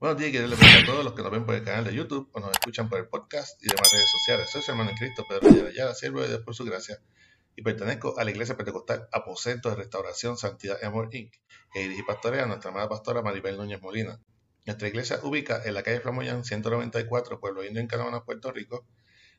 Buenos 0.00 0.16
días 0.16 0.30
y 0.30 0.32
que 0.32 0.38
Dios 0.38 0.48
les 0.48 0.58
bendiga 0.58 0.80
a 0.80 0.86
todos 0.86 1.04
los 1.04 1.12
que 1.12 1.22
nos 1.22 1.30
ven 1.30 1.44
por 1.44 1.54
el 1.54 1.62
canal 1.62 1.84
de 1.84 1.94
YouTube 1.94 2.30
o 2.32 2.40
nos 2.40 2.52
escuchan 2.52 2.88
por 2.88 2.98
el 3.00 3.08
podcast 3.08 3.62
y 3.62 3.68
demás 3.68 3.92
redes 3.92 4.10
sociales. 4.10 4.48
Soy 4.50 4.62
su 4.62 4.70
hermano 4.70 4.88
en 4.88 4.96
Cristo, 4.96 5.26
Pedro 5.28 5.66
Ayala, 5.68 5.94
siervo 5.94 6.22
de 6.22 6.28
Dios 6.28 6.40
por 6.40 6.54
su 6.54 6.64
gracia, 6.64 7.02
y 7.54 7.60
pertenezco 7.60 8.18
a 8.18 8.24
la 8.24 8.30
Iglesia 8.30 8.56
Pentecostal 8.56 9.10
Aposento 9.12 9.68
de 9.68 9.76
Restauración 9.76 10.38
Santidad 10.38 10.82
Amor 10.82 11.14
Inc., 11.14 11.34
que 11.70 11.80
dirige 11.80 12.02
pastorea 12.06 12.44
a 12.44 12.46
nuestra 12.46 12.70
amada 12.70 12.88
pastora 12.88 13.20
Maribel 13.20 13.58
Núñez 13.58 13.82
Molina. 13.82 14.18
Nuestra 14.64 14.88
iglesia 14.88 15.20
ubica 15.22 15.60
en 15.66 15.74
la 15.74 15.82
calle 15.82 16.00
Flamoyán 16.00 16.44
194, 16.44 17.38
Pueblo 17.38 17.62
Indio 17.62 17.82
en 17.82 17.86
Canóvanas, 17.86 18.22
Puerto 18.22 18.52
Rico, 18.52 18.86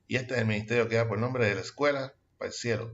y 0.08 0.18
este 0.18 0.36
es 0.36 0.42
el 0.42 0.46
ministerio 0.46 0.88
que 0.88 0.98
da 0.98 1.08
por 1.08 1.18
nombre 1.18 1.44
de 1.44 1.56
la 1.56 1.62
Escuela 1.62 2.14
para 2.38 2.50
el 2.50 2.54
Cielo. 2.54 2.94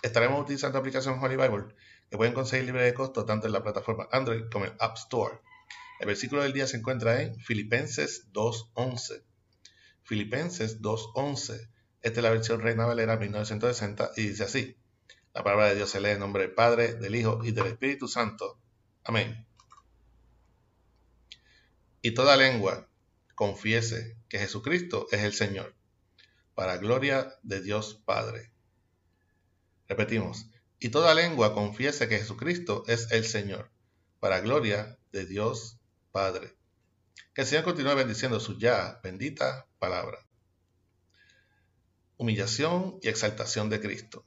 Estaremos 0.00 0.40
utilizando 0.40 0.76
la 0.76 0.80
aplicación 0.80 1.22
Holy 1.22 1.36
Bible, 1.36 1.74
que 2.08 2.16
pueden 2.16 2.32
conseguir 2.32 2.64
libre 2.64 2.84
de 2.84 2.94
costo 2.94 3.26
tanto 3.26 3.48
en 3.48 3.52
la 3.52 3.62
plataforma 3.62 4.08
Android 4.12 4.44
como 4.50 4.64
en 4.64 4.72
App 4.78 4.96
Store. 4.96 5.42
El 6.00 6.06
versículo 6.06 6.42
del 6.42 6.52
día 6.52 6.66
se 6.66 6.76
encuentra 6.76 7.22
en 7.22 7.38
Filipenses 7.38 8.30
2.11. 8.32 9.22
Filipenses 10.02 10.80
2.11. 10.80 11.68
Esta 12.02 12.20
es 12.20 12.22
la 12.24 12.30
versión 12.30 12.60
Reina 12.60 12.86
Valera 12.86 13.16
1960 13.16 14.12
y 14.16 14.28
dice 14.28 14.44
así. 14.44 14.76
La 15.34 15.44
palabra 15.44 15.68
de 15.68 15.76
Dios 15.76 15.90
se 15.90 16.00
lee 16.00 16.10
en 16.10 16.18
nombre 16.18 16.42
del 16.42 16.54
Padre, 16.54 16.94
del 16.94 17.14
Hijo 17.14 17.40
y 17.44 17.52
del 17.52 17.66
Espíritu 17.66 18.08
Santo. 18.08 18.58
Amén. 19.04 19.46
Y 22.02 22.12
toda 22.14 22.36
lengua 22.36 22.88
confiese 23.34 24.16
que 24.28 24.38
Jesucristo 24.38 25.06
es 25.12 25.22
el 25.22 25.32
Señor, 25.32 25.74
para 26.54 26.76
gloria 26.76 27.32
de 27.42 27.62
Dios 27.62 28.02
Padre. 28.04 28.52
Repetimos, 29.88 30.48
y 30.80 30.88
toda 30.88 31.14
lengua 31.14 31.54
confiese 31.54 32.08
que 32.08 32.18
Jesucristo 32.18 32.82
es 32.88 33.12
el 33.12 33.24
Señor, 33.24 33.70
para 34.18 34.40
gloria 34.40 34.98
de 35.12 35.26
Dios 35.26 35.78
Padre. 36.12 36.54
Que 37.34 37.40
el 37.40 37.46
Señor 37.46 37.64
continúe 37.64 37.94
bendiciendo 37.94 38.38
su 38.38 38.58
ya 38.58 39.00
bendita 39.02 39.66
palabra. 39.78 40.18
Humillación 42.18 42.98
y 43.02 43.08
exaltación 43.08 43.70
de 43.70 43.80
Cristo. 43.80 44.24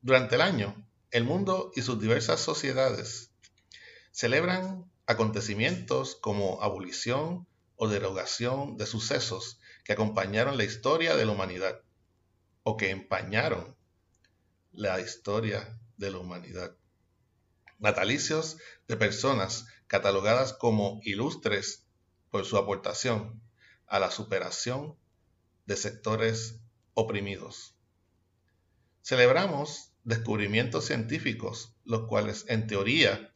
Durante 0.00 0.34
el 0.34 0.40
año, 0.40 0.84
el 1.12 1.24
mundo 1.24 1.70
y 1.76 1.82
sus 1.82 2.00
diversas 2.00 2.40
sociedades 2.40 3.30
celebran 4.10 4.90
acontecimientos 5.06 6.16
como 6.16 6.60
abolición 6.62 7.46
o 7.76 7.88
derogación 7.88 8.76
de 8.76 8.86
sucesos 8.86 9.60
que 9.84 9.92
acompañaron 9.92 10.58
la 10.58 10.64
historia 10.64 11.16
de 11.16 11.24
la 11.24 11.32
humanidad 11.32 11.80
o 12.64 12.76
que 12.76 12.90
empañaron 12.90 13.76
la 14.72 15.00
historia 15.00 15.78
de 15.96 16.10
la 16.10 16.18
humanidad 16.18 16.76
natalicios 17.82 18.58
de 18.86 18.96
personas 18.96 19.66
catalogadas 19.92 20.54
como 20.54 21.02
ilustres 21.02 21.84
por 22.30 22.46
su 22.46 22.56
aportación 22.56 23.42
a 23.86 24.00
la 24.00 24.10
superación 24.10 24.96
de 25.66 25.76
sectores 25.76 26.62
oprimidos. 26.94 27.76
Celebramos 29.02 29.92
descubrimientos 30.02 30.86
científicos, 30.86 31.76
los 31.84 32.08
cuales 32.08 32.46
en 32.48 32.66
teoría 32.66 33.34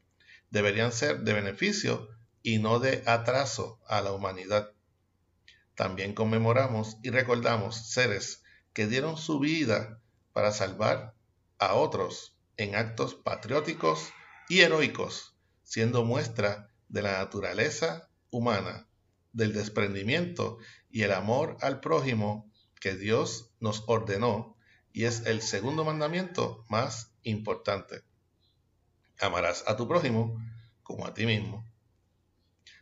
deberían 0.49 0.93
ser 0.93 1.21
de 1.25 1.34
beneficio 1.34 2.09
y 2.43 2.56
no 2.56 2.78
de 2.78 3.03
atraso 3.05 3.78
a 3.87 4.00
la 4.00 4.12
humanidad. 4.12 4.73
También 5.75 6.15
conmemoramos 6.15 6.97
y 7.03 7.11
recordamos 7.11 7.91
seres 7.91 8.43
que 8.73 8.87
dieron 8.87 9.19
su 9.19 9.41
vida 9.41 10.00
para 10.33 10.53
salvar 10.53 11.15
a 11.59 11.75
otros 11.75 12.34
en 12.56 12.77
actos 12.77 13.15
patrióticos 13.15 14.09
y 14.49 14.61
heroicos, 14.61 15.36
siendo 15.66 16.04
muestra 16.04 16.71
de 16.88 17.03
la 17.03 17.19
naturaleza 17.19 18.09
humana, 18.31 18.88
del 19.32 19.53
desprendimiento 19.53 20.59
y 20.88 21.03
el 21.03 21.12
amor 21.12 21.56
al 21.60 21.81
prójimo 21.81 22.50
que 22.81 22.94
Dios 22.94 23.50
nos 23.59 23.82
ordenó 23.88 24.56
y 24.93 25.05
es 25.05 25.26
el 25.26 25.43
segundo 25.43 25.84
mandamiento 25.84 26.65
más 26.69 27.12
importante. 27.25 28.05
Amarás 29.21 29.65
a 29.66 29.76
tu 29.76 29.88
prójimo 29.88 30.41
como 30.84 31.05
a 31.05 31.12
ti 31.12 31.26
mismo. 31.26 31.69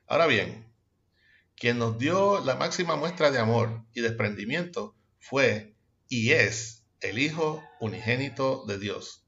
Ahora 0.07 0.27
bien, 0.27 0.71
quien 1.57 1.79
nos 1.79 1.99
dio 1.99 2.45
la 2.45 2.55
máxima 2.55 2.97
muestra 2.97 3.31
de 3.31 3.39
amor 3.39 3.83
y 3.95 4.03
desprendimiento 4.03 4.95
fue 5.19 5.75
y 6.07 6.33
es 6.33 6.85
el 7.01 7.19
Hijo 7.19 7.65
unigénito 7.81 8.67
de 8.67 8.79
Dios, 8.79 9.25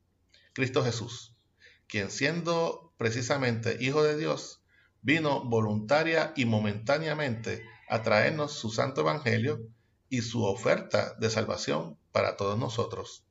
Cristo 0.53 0.85
Jesús 0.85 1.37
quien 1.87 2.11
siendo 2.11 2.86
precisamente 2.97 3.77
Hijo 3.81 4.03
de 4.03 4.17
Dios, 4.17 4.63
vino 5.03 5.45
voluntaria 5.45 6.33
y 6.37 6.45
momentáneamente 6.45 7.65
a 7.89 8.03
traernos 8.03 8.53
su 8.53 8.71
santo 8.71 9.03
Evangelio 9.03 9.61
y 10.09 10.23
su 10.23 10.45
oferta 10.45 11.15
de 11.15 11.31
salvación 11.31 11.99
para 12.13 12.37
todos 12.37 12.59
nosotros. 12.59 13.25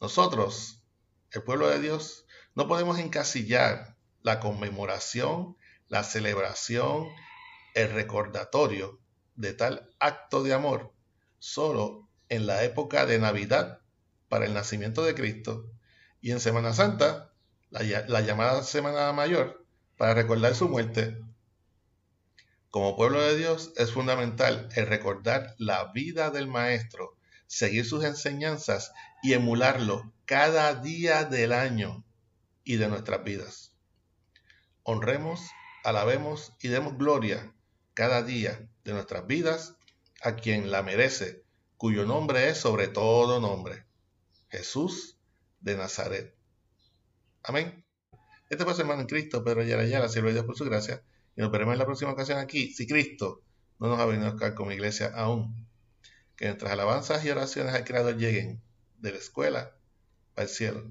Nosotros, 0.00 0.82
el 1.30 1.42
pueblo 1.42 1.68
de 1.68 1.80
Dios, 1.80 2.26
no 2.54 2.68
podemos 2.68 2.98
encasillar 2.98 3.96
la 4.22 4.40
conmemoración, 4.40 5.56
la 5.88 6.04
celebración, 6.04 7.08
el 7.74 7.90
recordatorio 7.92 9.00
de 9.34 9.52
tal 9.52 9.90
acto 9.98 10.42
de 10.42 10.54
amor 10.54 10.92
solo 11.38 12.08
en 12.28 12.46
la 12.46 12.64
época 12.64 13.06
de 13.06 13.18
Navidad 13.18 13.80
para 14.28 14.46
el 14.46 14.54
nacimiento 14.54 15.04
de 15.04 15.14
Cristo 15.14 15.70
y 16.20 16.30
en 16.30 16.40
Semana 16.40 16.72
Santa, 16.72 17.33
la, 17.82 18.20
llamada 18.20 18.62
Semana 18.62 19.12
Mayor, 19.12 19.66
para 19.96 20.14
recordar 20.14 20.54
su 20.54 20.68
muerte. 20.68 21.20
Como 22.70 22.96
pueblo 22.96 23.20
de 23.20 23.36
Dios 23.36 23.72
es 23.76 23.92
fundamental 23.92 24.68
el 24.76 24.86
recordar 24.86 25.54
la 25.58 25.92
vida 25.92 26.30
del 26.30 26.46
Maestro, 26.46 27.16
seguir 27.46 27.84
sus 27.84 28.04
enseñanzas 28.04 28.92
y 29.22 29.32
emularlo 29.32 30.12
cada 30.24 30.74
día 30.74 31.24
del 31.24 31.52
año 31.52 32.04
y 32.62 32.76
de 32.76 32.88
nuestras 32.88 33.24
vidas. 33.24 33.72
Honremos, 34.84 35.40
alabemos 35.82 36.52
y 36.60 36.68
demos 36.68 36.96
gloria 36.96 37.52
cada 37.94 38.22
día 38.22 38.68
de 38.84 38.92
nuestras 38.92 39.26
vidas 39.26 39.76
a 40.22 40.36
quien 40.36 40.70
la 40.70 40.82
merece, 40.82 41.44
cuyo 41.76 42.04
nombre 42.06 42.48
es 42.50 42.58
sobre 42.58 42.88
todo 42.88 43.40
nombre, 43.40 43.84
Jesús 44.48 45.18
de 45.60 45.76
Nazaret. 45.76 46.33
Amén. 47.46 47.84
Este 48.48 48.64
fue 48.64 48.72
su 48.74 48.80
hermano 48.80 49.02
en 49.02 49.06
Cristo, 49.06 49.44
Pedro 49.44 49.62
Yara 49.62 49.84
Yara, 49.84 50.08
siervo 50.08 50.28
de 50.28 50.34
Dios 50.34 50.46
por 50.46 50.56
su 50.56 50.64
gracia, 50.64 51.02
y 51.36 51.42
nos 51.42 51.50
veremos 51.50 51.74
en 51.74 51.78
la 51.78 51.84
próxima 51.84 52.10
ocasión 52.10 52.38
aquí, 52.38 52.72
si 52.72 52.86
Cristo 52.86 53.42
no 53.78 53.88
nos 53.88 54.00
ha 54.00 54.06
venido 54.06 54.28
a 54.28 54.30
buscar 54.30 54.54
como 54.54 54.72
iglesia 54.72 55.12
aún. 55.14 55.66
Que 56.36 56.46
nuestras 56.46 56.72
alabanzas 56.72 57.22
y 57.24 57.30
oraciones 57.30 57.74
al 57.74 57.84
Creador 57.84 58.16
lleguen 58.16 58.62
de 58.98 59.12
la 59.12 59.18
escuela 59.18 59.76
al 60.36 60.48
cielo. 60.48 60.90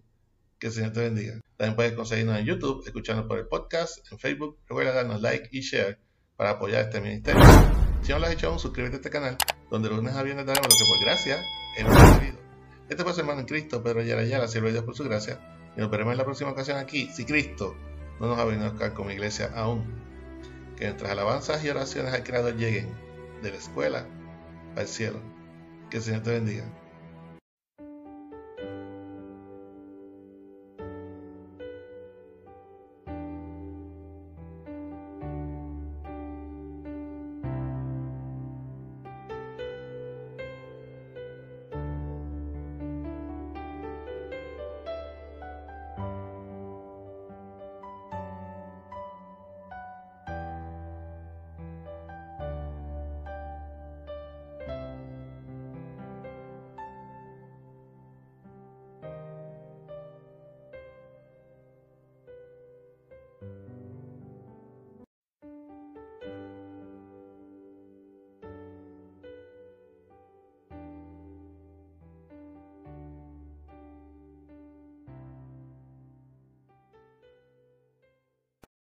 Que 0.59 0.67
el 0.67 0.73
Señor 0.73 0.93
te 0.93 0.99
bendiga. 1.01 1.41
También 1.57 1.75
puedes 1.75 1.93
conseguirnos 1.93 2.37
en 2.37 2.45
YouTube, 2.45 2.83
escucharnos 2.85 3.25
por 3.25 3.39
el 3.39 3.47
podcast, 3.47 3.99
en 4.11 4.19
Facebook. 4.19 4.59
Recuerda 4.67 4.93
darnos 4.93 5.21
like 5.21 5.49
y 5.51 5.61
share 5.61 5.99
para 6.37 6.51
apoyar 6.51 6.83
este 6.83 7.01
ministerio. 7.01 7.43
Si 8.03 8.11
no 8.11 8.19
lo 8.19 8.27
has 8.27 8.33
hecho 8.33 8.49
aún, 8.49 8.59
suscríbete 8.59 8.95
a 8.95 8.97
este 8.97 9.09
canal, 9.09 9.37
donde 9.71 9.89
los 9.89 9.97
lunes 9.97 10.13
a 10.15 10.21
viernes 10.21 10.45
daremos 10.45 10.67
lo 10.67 10.77
que 10.77 10.85
por 10.85 11.05
gracia 11.05 11.43
hemos 11.77 11.99
recibido. 11.99 12.37
Este 12.89 13.03
fue 13.03 13.13
su 13.13 13.21
hermano 13.21 13.39
en 13.39 13.47
Cristo, 13.47 13.81
Pedro 13.81 14.03
Yara 14.03 14.23
Yara, 14.23 14.47
siervo 14.47 14.67
de 14.67 14.73
Dios 14.73 14.85
por 14.85 14.95
su 14.95 15.03
gracia. 15.03 15.39
Y 15.75 15.81
nos 15.81 15.89
veremos 15.89 16.11
en 16.11 16.17
la 16.17 16.25
próxima 16.25 16.51
ocasión 16.51 16.77
aquí, 16.77 17.09
si 17.13 17.25
Cristo 17.25 17.75
no 18.19 18.27
nos 18.27 18.39
ha 18.39 18.45
venido 18.45 18.67
a 18.67 18.69
buscar 18.69 18.93
como 18.93 19.11
iglesia 19.11 19.51
aún. 19.55 19.83
Que 20.77 20.85
nuestras 20.85 21.11
alabanzas 21.11 21.63
y 21.63 21.69
oraciones 21.69 22.13
al 22.13 22.23
Creador 22.23 22.55
lleguen 22.55 22.89
de 23.41 23.51
la 23.51 23.57
escuela 23.57 24.05
al 24.75 24.87
cielo. 24.87 25.19
Que 25.89 25.97
el 25.97 26.03
Señor 26.03 26.23
te 26.23 26.31
bendiga. 26.31 26.65